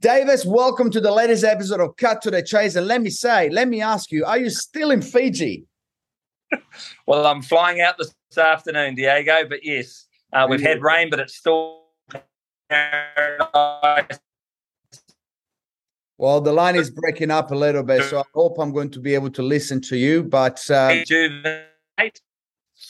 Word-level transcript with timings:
Davis, 0.00 0.44
welcome 0.46 0.92
to 0.92 1.00
the 1.00 1.10
latest 1.10 1.42
episode 1.42 1.80
of 1.80 1.96
Cut 1.96 2.22
to 2.22 2.30
the 2.30 2.40
Chase. 2.40 2.76
And 2.76 2.86
let 2.86 3.02
me 3.02 3.10
say, 3.10 3.50
let 3.50 3.66
me 3.66 3.82
ask 3.82 4.12
you, 4.12 4.24
are 4.24 4.38
you 4.38 4.48
still 4.48 4.92
in 4.92 5.02
Fiji? 5.02 5.64
well, 7.06 7.26
I'm 7.26 7.42
flying 7.42 7.80
out 7.80 7.98
this 7.98 8.14
afternoon, 8.38 8.94
Diego, 8.94 9.48
but 9.48 9.64
yes, 9.64 10.06
uh, 10.32 10.46
we've 10.48 10.60
had 10.60 10.82
rain, 10.82 11.10
but 11.10 11.18
it's 11.18 11.34
still 11.34 11.82
well, 16.16 16.40
the 16.40 16.52
line 16.52 16.76
is 16.76 16.90
breaking 16.90 17.32
up 17.32 17.50
a 17.50 17.54
little 17.56 17.82
bit, 17.82 18.04
so 18.04 18.20
I 18.20 18.24
hope 18.34 18.58
I'm 18.58 18.72
going 18.72 18.90
to 18.90 19.00
be 19.00 19.14
able 19.14 19.30
to 19.30 19.42
listen 19.42 19.80
to 19.82 19.96
you. 19.96 20.22
But 20.22 20.70
um, 20.70 20.98
rejuvenate, 20.98 22.20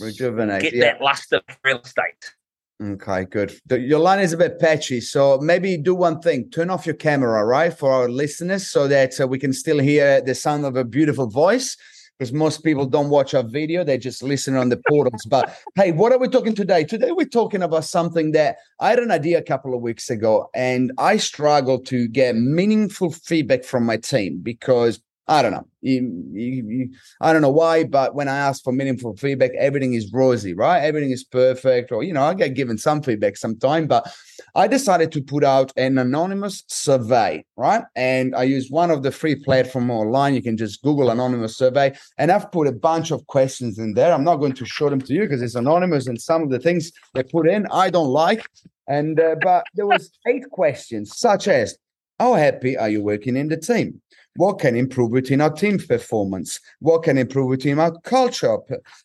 rejuvenate, 0.00 0.62
get 0.62 0.74
yeah. 0.74 0.84
that 0.84 1.00
luster 1.00 1.36
of 1.36 1.58
real 1.62 1.78
estate. 1.78 2.34
Okay, 2.82 3.24
good. 3.24 3.58
Your 3.70 4.00
line 4.00 4.20
is 4.20 4.34
a 4.34 4.36
bit 4.36 4.58
patchy, 4.58 5.00
so 5.00 5.38
maybe 5.38 5.78
do 5.78 5.94
one 5.94 6.20
thing: 6.20 6.50
turn 6.50 6.68
off 6.68 6.84
your 6.84 6.94
camera, 6.94 7.42
right, 7.42 7.72
for 7.72 7.90
our 7.90 8.08
listeners, 8.08 8.68
so 8.68 8.86
that 8.86 9.18
uh, 9.18 9.26
we 9.26 9.38
can 9.38 9.54
still 9.54 9.78
hear 9.78 10.20
the 10.20 10.34
sound 10.34 10.66
of 10.66 10.76
a 10.76 10.84
beautiful 10.84 11.26
voice. 11.26 11.76
Because 12.18 12.32
most 12.34 12.64
people 12.64 12.84
don't 12.84 13.08
watch 13.08 13.32
our 13.32 13.42
video; 13.42 13.82
they 13.82 13.96
just 13.96 14.22
listen 14.22 14.56
on 14.56 14.68
the 14.68 14.78
portals. 14.90 15.22
But 15.26 15.56
hey, 15.74 15.92
what 15.92 16.12
are 16.12 16.18
we 16.18 16.28
talking 16.28 16.54
today? 16.54 16.84
Today 16.84 17.12
we're 17.12 17.24
talking 17.24 17.62
about 17.62 17.86
something 17.86 18.32
that 18.32 18.56
I 18.78 18.90
had 18.90 18.98
an 18.98 19.10
idea 19.10 19.38
a 19.38 19.42
couple 19.42 19.74
of 19.74 19.80
weeks 19.80 20.10
ago, 20.10 20.50
and 20.54 20.92
I 20.98 21.16
struggled 21.16 21.86
to 21.86 22.08
get 22.08 22.36
meaningful 22.36 23.10
feedback 23.10 23.64
from 23.64 23.86
my 23.86 23.96
team 23.96 24.40
because 24.42 25.00
I 25.28 25.42
don't 25.42 25.52
know. 25.52 25.66
You, 25.80 26.30
you, 26.32 26.68
you, 26.68 26.90
I 27.20 27.32
don't 27.32 27.42
know 27.42 27.50
why, 27.50 27.82
but 27.82 28.14
when 28.14 28.28
I 28.28 28.36
ask 28.36 28.62
for 28.62 28.72
meaningful 28.72 29.16
feedback, 29.16 29.50
everything 29.58 29.94
is 29.94 30.12
rosy, 30.12 30.54
right? 30.54 30.78
Everything 30.80 31.10
is 31.10 31.24
perfect, 31.24 31.90
or 31.90 32.04
you 32.04 32.12
know, 32.12 32.22
I 32.22 32.34
get 32.34 32.54
given 32.54 32.78
some 32.78 33.02
feedback 33.02 33.36
sometime. 33.36 33.88
But 33.88 34.06
I 34.54 34.68
decided 34.68 35.10
to 35.12 35.22
put 35.22 35.42
out 35.42 35.72
an 35.76 35.98
anonymous 35.98 36.62
survey, 36.68 37.44
right? 37.56 37.82
And 37.96 38.36
I 38.36 38.44
use 38.44 38.70
one 38.70 38.92
of 38.92 39.02
the 39.02 39.10
free 39.10 39.34
platform 39.34 39.90
online. 39.90 40.34
You 40.34 40.42
can 40.42 40.56
just 40.56 40.82
Google 40.82 41.10
anonymous 41.10 41.56
survey, 41.56 41.96
and 42.18 42.30
I've 42.30 42.52
put 42.52 42.68
a 42.68 42.72
bunch 42.72 43.10
of 43.10 43.26
questions 43.26 43.80
in 43.80 43.94
there. 43.94 44.12
I'm 44.12 44.24
not 44.24 44.36
going 44.36 44.54
to 44.54 44.64
show 44.64 44.88
them 44.88 45.00
to 45.00 45.12
you 45.12 45.22
because 45.22 45.42
it's 45.42 45.56
anonymous, 45.56 46.06
and 46.06 46.20
some 46.20 46.42
of 46.42 46.50
the 46.50 46.60
things 46.60 46.92
they 47.14 47.24
put 47.24 47.48
in 47.48 47.66
I 47.72 47.90
don't 47.90 48.10
like. 48.10 48.46
And 48.86 49.18
uh, 49.18 49.34
but 49.42 49.64
there 49.74 49.88
was 49.88 50.12
eight 50.28 50.48
questions, 50.50 51.18
such 51.18 51.48
as, 51.48 51.76
"How 52.20 52.34
happy 52.34 52.76
are 52.76 52.88
you 52.88 53.02
working 53.02 53.36
in 53.36 53.48
the 53.48 53.56
team?" 53.56 54.00
What 54.36 54.58
can 54.58 54.76
improve 54.76 55.10
within 55.10 55.40
our 55.40 55.52
team 55.52 55.78
performance 55.78 56.60
what 56.80 57.02
can 57.02 57.18
improve 57.18 57.48
within 57.48 57.78
our 57.78 57.92
culture 58.00 58.58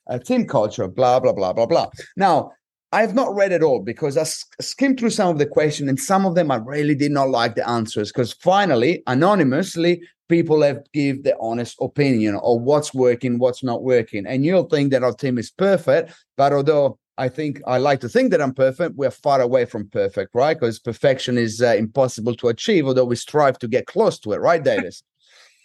uh, 0.10 0.20
team 0.20 0.46
culture 0.46 0.88
blah 0.88 1.20
blah 1.20 1.34
blah 1.34 1.54
blah 1.54 1.66
blah 1.66 1.90
now 2.18 2.52
i've 2.92 3.16
not 3.16 3.34
read 3.36 3.52
it 3.52 3.64
all 3.64 3.80
because 3.80 4.18
i 4.18 4.24
skimmed 4.62 5.00
through 5.00 5.10
some 5.10 5.30
of 5.30 5.38
the 5.38 5.46
questions 5.46 5.90
and 5.90 6.00
some 6.00 6.26
of 6.26 6.36
them 6.36 6.52
i 6.52 6.56
really 6.56 6.96
did 6.96 7.12
not 7.12 7.30
like 7.30 7.56
the 7.56 7.68
answers 7.68 8.12
because 8.12 8.34
finally 8.34 9.02
anonymously 9.08 10.02
people 10.30 10.62
have 10.62 10.82
give 10.94 11.24
the 11.24 11.36
honest 11.42 11.76
opinion 11.82 12.36
of 12.44 12.62
what's 12.62 12.94
working 12.94 13.38
what's 13.38 13.64
not 13.64 13.84
working 13.84 14.26
and 14.26 14.46
you'll 14.46 14.64
think 14.64 14.92
that 14.92 15.04
our 15.04 15.14
team 15.14 15.38
is 15.38 15.52
perfect 15.52 16.14
but 16.38 16.54
although 16.54 16.98
I 17.22 17.30
think 17.30 17.62
I 17.68 17.78
like 17.78 18.00
to 18.02 18.10
think 18.10 18.32
that 18.32 18.42
I'm 18.42 18.54
perfect. 18.54 18.96
We're 18.96 19.12
far 19.12 19.42
away 19.42 19.66
from 19.66 19.88
perfect, 19.90 20.34
right? 20.34 20.60
Because 20.60 20.80
perfection 20.80 21.38
is 21.38 21.62
uh, 21.62 21.76
impossible 21.78 22.36
to 22.38 22.48
achieve, 22.48 22.88
although 22.88 23.06
we 23.06 23.16
strive 23.16 23.60
to 23.60 23.68
get 23.68 23.86
close 23.86 24.18
to 24.20 24.32
it, 24.32 24.38
right, 24.38 24.64
Davis? 24.64 25.04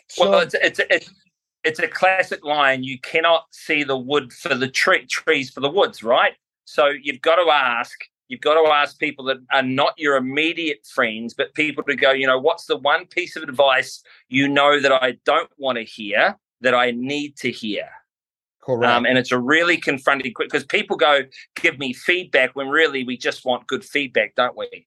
So, 0.08 0.30
well, 0.30 0.40
it's, 0.40 0.54
it's, 0.54 0.80
it's, 0.90 1.10
it's 1.64 1.78
a 1.80 1.88
classic 1.88 2.44
line. 2.44 2.84
You 2.84 2.98
cannot 3.00 3.46
see 3.50 3.82
the 3.82 3.96
wood 3.96 4.32
for 4.32 4.54
the 4.54 4.68
tree, 4.68 5.06
trees 5.06 5.50
for 5.50 5.60
the 5.60 5.70
woods, 5.70 6.02
right? 6.02 6.34
So 6.64 6.88
you've 6.88 7.20
got 7.20 7.36
to 7.36 7.50
ask, 7.50 7.98
you've 8.28 8.40
got 8.40 8.54
to 8.54 8.70
ask 8.70 8.98
people 8.98 9.24
that 9.26 9.38
are 9.52 9.62
not 9.62 9.94
your 9.96 10.16
immediate 10.16 10.86
friends, 10.86 11.34
but 11.34 11.54
people 11.54 11.82
to 11.84 11.96
go, 11.96 12.12
you 12.12 12.26
know, 12.26 12.38
what's 12.38 12.66
the 12.66 12.76
one 12.76 13.06
piece 13.06 13.36
of 13.36 13.42
advice 13.42 14.02
you 14.28 14.48
know 14.48 14.80
that 14.80 14.92
I 14.92 15.18
don't 15.24 15.50
want 15.58 15.78
to 15.78 15.84
hear 15.84 16.36
that 16.60 16.74
I 16.74 16.92
need 16.92 17.36
to 17.38 17.50
hear? 17.50 17.88
Correct. 18.62 18.92
Um, 18.92 19.06
and 19.06 19.16
it's 19.16 19.30
a 19.30 19.38
really 19.38 19.76
confronting 19.76 20.32
question 20.32 20.48
because 20.52 20.66
people 20.66 20.96
go, 20.96 21.20
give 21.54 21.78
me 21.78 21.92
feedback 21.92 22.56
when 22.56 22.68
really 22.68 23.04
we 23.04 23.16
just 23.16 23.44
want 23.44 23.68
good 23.68 23.84
feedback, 23.84 24.34
don't 24.34 24.56
we? 24.56 24.86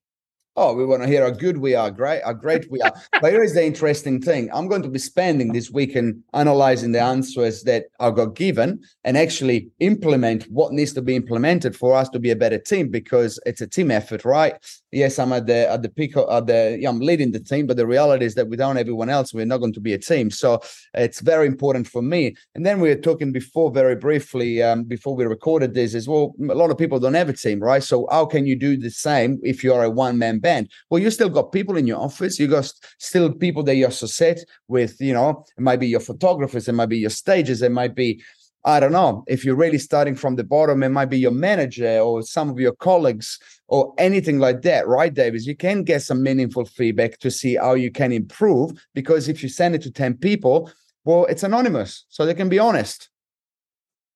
Oh, 0.56 0.74
we 0.74 0.84
want 0.84 1.02
to 1.02 1.08
hear 1.08 1.22
how 1.22 1.30
good 1.30 1.58
we 1.58 1.76
are, 1.76 1.92
great, 1.92 2.22
how 2.24 2.32
great 2.32 2.68
we 2.72 2.80
are. 2.80 2.92
but 3.20 3.30
here 3.30 3.44
is 3.44 3.54
the 3.54 3.64
interesting 3.64 4.20
thing. 4.20 4.50
I'm 4.52 4.66
going 4.66 4.82
to 4.82 4.88
be 4.88 4.98
spending 4.98 5.52
this 5.52 5.70
weekend 5.70 6.24
analyzing 6.34 6.90
the 6.90 7.00
answers 7.00 7.62
that 7.62 7.84
I 8.00 8.10
got 8.10 8.34
given 8.34 8.82
and 9.04 9.16
actually 9.16 9.68
implement 9.78 10.50
what 10.50 10.72
needs 10.72 10.92
to 10.94 11.02
be 11.02 11.14
implemented 11.14 11.76
for 11.76 11.94
us 11.94 12.08
to 12.08 12.18
be 12.18 12.30
a 12.30 12.36
better 12.36 12.58
team 12.58 12.88
because 12.88 13.38
it's 13.46 13.60
a 13.60 13.66
team 13.66 13.92
effort, 13.92 14.24
right? 14.24 14.54
Yes, 14.90 15.20
I'm 15.20 15.32
at 15.32 15.46
the 15.46 15.70
at 15.70 15.82
the 15.82 15.88
peak 15.88 16.16
of 16.16 16.48
the 16.48 16.76
yeah, 16.80 16.88
I'm 16.88 16.98
leading 16.98 17.30
the 17.30 17.38
team, 17.38 17.68
but 17.68 17.76
the 17.76 17.86
reality 17.86 18.24
is 18.24 18.34
that 18.34 18.48
without 18.48 18.76
everyone 18.76 19.08
else, 19.08 19.32
we're 19.32 19.46
not 19.46 19.58
going 19.58 19.72
to 19.74 19.80
be 19.80 19.92
a 19.92 19.98
team. 19.98 20.32
So 20.32 20.60
it's 20.94 21.20
very 21.20 21.46
important 21.46 21.86
for 21.86 22.02
me. 22.02 22.34
And 22.56 22.66
then 22.66 22.80
we 22.80 22.88
were 22.88 23.00
talking 23.00 23.30
before 23.30 23.70
very 23.70 23.94
briefly 23.94 24.64
um, 24.64 24.82
before 24.82 25.14
we 25.14 25.24
recorded 25.26 25.74
this 25.74 25.94
as 25.94 26.08
well. 26.08 26.34
A 26.40 26.54
lot 26.56 26.72
of 26.72 26.78
people 26.78 26.98
don't 26.98 27.14
have 27.14 27.28
a 27.28 27.32
team, 27.32 27.60
right? 27.60 27.84
So 27.84 28.08
how 28.10 28.26
can 28.26 28.46
you 28.46 28.56
do 28.56 28.76
the 28.76 28.90
same 28.90 29.38
if 29.44 29.62
you 29.62 29.72
are 29.72 29.84
a 29.84 29.90
one 29.90 30.18
man 30.18 30.39
band. 30.40 30.70
Well, 30.88 31.02
you 31.02 31.10
still 31.10 31.28
got 31.28 31.52
people 31.52 31.76
in 31.76 31.86
your 31.86 32.00
office. 32.00 32.38
You 32.38 32.48
got 32.48 32.72
still 32.98 33.32
people 33.32 33.62
that 33.64 33.76
you 33.76 33.86
associate 33.86 34.44
with. 34.68 35.00
You 35.00 35.12
know, 35.12 35.44
it 35.56 35.60
might 35.60 35.80
be 35.80 35.88
your 35.88 36.00
photographers, 36.00 36.68
it 36.68 36.72
might 36.72 36.88
be 36.88 36.98
your 36.98 37.10
stages, 37.10 37.62
it 37.62 37.72
might 37.72 37.94
be 37.94 38.22
I 38.64 38.78
don't 38.78 38.92
know. 38.92 39.24
If 39.26 39.44
you're 39.44 39.56
really 39.56 39.78
starting 39.78 40.14
from 40.14 40.36
the 40.36 40.44
bottom, 40.44 40.82
it 40.82 40.90
might 40.90 41.06
be 41.06 41.18
your 41.18 41.30
manager 41.30 41.98
or 41.98 42.22
some 42.22 42.50
of 42.50 42.60
your 42.60 42.74
colleagues 42.74 43.38
or 43.68 43.94
anything 43.96 44.38
like 44.38 44.62
that, 44.62 44.86
right, 44.86 45.12
Davis? 45.12 45.46
You 45.46 45.56
can 45.56 45.82
get 45.82 46.02
some 46.02 46.22
meaningful 46.22 46.66
feedback 46.66 47.18
to 47.20 47.30
see 47.30 47.56
how 47.56 47.74
you 47.74 47.90
can 47.90 48.12
improve 48.12 48.72
because 48.94 49.28
if 49.28 49.42
you 49.42 49.48
send 49.48 49.74
it 49.74 49.82
to 49.82 49.90
10 49.90 50.18
people, 50.18 50.70
well, 51.04 51.24
it's 51.26 51.42
anonymous, 51.42 52.04
so 52.10 52.26
they 52.26 52.34
can 52.34 52.50
be 52.50 52.58
honest. 52.58 53.09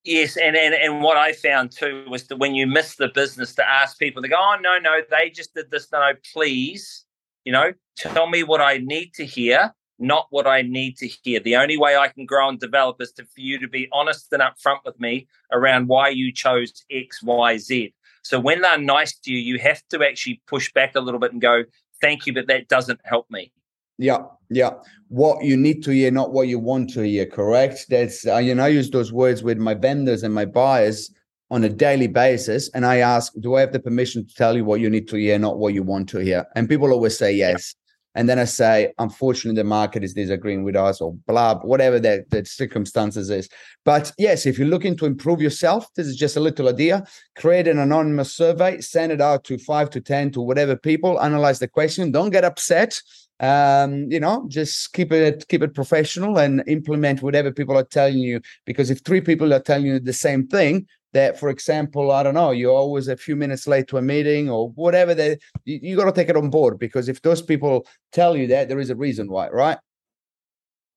Yes, 0.05 0.37
and, 0.37 0.55
and 0.55 0.75
and 0.75 1.03
what 1.03 1.17
I 1.17 1.33
found 1.33 1.71
too 1.73 2.05
was 2.11 2.27
that 2.27 2.37
when 2.37 2.55
you 2.55 2.67
miss 2.67 2.97
the 2.97 3.09
business 3.09 3.55
to 3.55 3.69
ask 3.69 3.99
people, 3.99 4.21
they 4.21 4.29
go, 4.29 4.37
"Oh 4.39 4.57
no, 4.61 4.79
no, 4.79 5.01
they 5.11 5.31
just 5.31 5.55
did 5.55 5.71
this." 5.71 5.91
No, 5.91 6.13
please, 6.35 7.07
you 7.45 7.53
know, 7.53 7.73
tell 7.97 8.29
me 8.29 8.43
what 8.43 8.61
I 8.61 8.79
need 8.79 9.15
to 9.15 9.25
hear, 9.25 9.75
not 9.99 10.27
what 10.29 10.47
I 10.47 10.61
need 10.61 10.99
to 10.99 11.09
hear. 11.09 11.41
The 11.41 11.57
only 11.57 11.79
way 11.79 11.97
I 11.97 12.09
can 12.09 12.27
grow 12.27 12.51
and 12.51 12.61
develop 12.61 13.01
is 13.01 13.13
to, 13.13 13.25
for 13.25 13.41
you 13.41 13.59
to 13.61 13.69
be 13.69 13.89
honest 13.93 14.31
and 14.33 14.43
upfront 14.43 14.81
with 14.85 15.01
me 15.01 15.27
around 15.51 15.89
why 15.89 16.11
you 16.11 16.33
chose 16.33 16.85
X, 16.91 17.23
Y, 17.23 17.57
Z. 17.57 17.95
So 18.23 18.39
when 18.39 18.61
they're 18.61 18.79
nice 18.79 19.19
to 19.21 19.33
you, 19.33 19.39
you 19.39 19.59
have 19.61 19.83
to 19.89 20.05
actually 20.05 20.43
push 20.47 20.71
back 20.73 20.95
a 20.97 21.01
little 21.01 21.21
bit 21.21 21.33
and 21.33 21.41
go, 21.41 21.65
"Thank 22.03 22.27
you, 22.27 22.35
but 22.35 22.47
that 22.49 22.69
doesn't 22.69 23.01
help 23.05 23.31
me." 23.31 23.53
Yeah, 23.99 24.25
yeah. 24.51 24.71
What 25.09 25.45
you 25.45 25.57
need 25.57 25.83
to 25.85 25.91
hear, 25.93 26.11
not 26.11 26.33
what 26.33 26.49
you 26.49 26.59
want 26.59 26.91
to 26.95 27.03
hear. 27.03 27.27
Correct. 27.27 27.87
That's 27.89 28.27
uh, 28.27 28.39
you 28.39 28.55
know 28.55 28.65
I 28.65 28.69
use 28.69 28.91
those 28.91 29.13
words 29.13 29.43
with 29.43 29.59
my 29.59 29.75
vendors 29.75 30.23
and 30.23 30.35
my 30.35 30.45
buyers 30.45 31.11
on 31.51 31.63
a 31.65 31.69
daily 31.69 32.09
basis, 32.09 32.69
and 32.71 32.85
I 32.85 32.97
ask, 32.97 33.33
do 33.41 33.55
I 33.55 33.61
have 33.61 33.73
the 33.73 33.79
permission 33.79 34.27
to 34.27 34.35
tell 34.35 34.57
you 34.57 34.65
what 34.65 34.81
you 34.81 34.91
need 34.91 35.07
to 35.09 35.17
hear, 35.17 35.39
not 35.39 35.59
what 35.59 35.75
you 35.75 35.83
want 35.83 36.09
to 36.11 36.19
hear? 36.19 36.45
And 36.57 36.69
people 36.69 36.91
always 36.91 37.17
say 37.17 37.33
yes. 37.33 37.75
And 38.15 38.29
then 38.29 38.39
I 38.39 38.45
say, 38.45 38.93
unfortunately, 38.99 39.61
the 39.61 39.69
market 39.69 40.05
is 40.05 40.15
disagreeing 40.15 40.65
with 40.65 40.77
us, 40.77 41.01
or 41.01 41.15
blah, 41.27 41.59
whatever 41.61 41.99
the, 41.99 42.25
the 42.31 42.45
circumstances 42.45 43.31
is. 43.31 43.49
But 43.85 44.13
yes, 44.19 44.47
if 44.47 44.59
you're 44.59 44.69
looking 44.69 44.97
to 44.99 45.07
improve 45.07 45.41
yourself, 45.41 45.93
this 45.95 46.07
is 46.07 46.17
just 46.17 46.37
a 46.37 46.41
little 46.41 46.69
idea. 46.69 47.05
Create 47.37 47.67
an 47.69 47.79
anonymous 47.79 48.33
survey, 48.33 48.81
send 48.81 49.13
it 49.13 49.21
out 49.21 49.45
to 49.45 49.59
five 49.59 49.91
to 49.91 50.01
10 50.01 50.33
to 50.33 50.41
whatever 50.41 50.77
people, 50.77 51.21
analyze 51.21 51.59
the 51.59 51.69
question. 51.69 52.13
Don't 52.13 52.31
get 52.31 52.45
upset 52.45 53.01
um, 53.41 54.11
you 54.11 54.21
know, 54.21 54.47
just 54.49 54.93
keep 54.93 55.13
it 55.13 55.47
keep 55.49 55.63
it 55.63 55.75
professional 55.75 56.39
and 56.39 56.63
implement 56.67 57.23
whatever 57.23 57.51
people 57.51 57.77
are 57.77 57.85
telling 57.85 58.19
you. 58.19 58.41
Because 58.65 58.91
if 58.91 59.01
three 59.01 59.21
people 59.21 59.53
are 59.53 59.61
telling 59.61 59.87
you 59.87 59.99
the 59.99 60.13
same 60.13 60.47
thing, 60.47 60.87
that 61.15 61.39
for 61.39 61.49
example, 61.49 62.11
I 62.11 62.23
don't 62.23 62.35
know, 62.35 62.51
you're 62.51 62.75
always 62.75 63.09
a 63.09 63.17
few 63.17 63.37
minutes 63.37 63.67
late 63.67 63.89
to 63.89 63.97
a 63.97 64.03
meeting 64.03 64.51
or 64.51 64.69
whatever, 64.71 65.15
that 65.15 65.39
you, 65.65 65.79
you 65.83 65.97
got 65.97 66.05
to 66.05 66.13
take 66.13 66.29
it 66.29 66.37
on 66.37 66.51
board 66.51 66.79
because 66.79 67.09
if 67.09 67.23
those 67.23 67.41
people 67.41 67.87
tell 68.13 68.37
you 68.37 68.49
that, 68.49 68.69
there 68.69 68.81
is 68.81 68.91
a 68.91 68.97
reason 68.97 69.31
why, 69.31 69.49
right? 69.49 69.79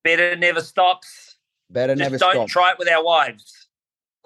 Better 0.03 0.35
never 0.35 0.61
stops. 0.61 1.37
Better 1.69 1.93
just 1.95 1.99
never 1.99 2.17
don't 2.17 2.33
stop. 2.33 2.49
try 2.49 2.71
it 2.71 2.79
with 2.79 2.89
our 2.89 3.03
wives. 3.03 3.67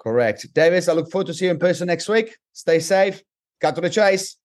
Correct. 0.00 0.52
Davis, 0.54 0.88
I 0.88 0.94
look 0.94 1.10
forward 1.10 1.26
to 1.28 1.34
see 1.34 1.44
you 1.44 1.50
in 1.50 1.58
person 1.58 1.86
next 1.86 2.08
week. 2.08 2.36
Stay 2.52 2.80
safe. 2.80 3.22
Cut 3.60 3.74
to 3.76 3.80
the 3.80 3.90
chase. 3.90 4.36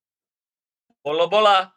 Bulla 1.03 1.27
bulla. 1.27 1.73